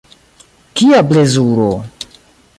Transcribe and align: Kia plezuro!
Kia 0.75 1.01
plezuro! 1.11 1.71